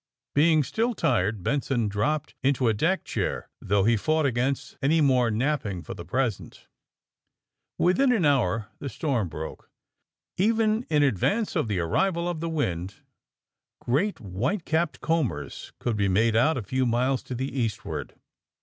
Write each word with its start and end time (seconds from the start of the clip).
Being 0.33 0.63
still 0.63 0.95
tired 0.95 1.43
Benson 1.43 1.87
dropped 1.87 2.33
into 2.41 2.67
a 2.67 2.73
deck 2.73 3.03
chair, 3.03 3.51
though 3.61 3.83
he 3.83 3.95
fought 3.95 4.25
against 4.25 4.75
any 4.81 4.99
more 4.99 5.29
nap 5.29 5.61
ping 5.61 5.83
for 5.83 5.93
the 5.93 6.03
present. 6.03 6.65
Within 7.77 8.11
an 8.11 8.25
hour 8.25 8.69
the 8.79 8.89
storm 8.89 9.29
broke. 9.29 9.69
Even 10.37 10.87
in 10.89 11.03
advance 11.03 11.55
of 11.55 11.67
the 11.67 11.77
arrival 11.77 12.27
of 12.27 12.39
the 12.39 12.49
wind 12.49 12.95
great 13.79 14.19
white 14.19 14.65
capped 14.65 15.01
combers 15.01 15.71
could 15.77 15.97
be 15.97 16.07
made 16.07 16.35
out 16.35 16.57
a 16.57 16.63
few 16.63 16.87
miles 16.87 17.21
to 17.21 17.35
the 17.35 17.55
eastward. 17.55 18.15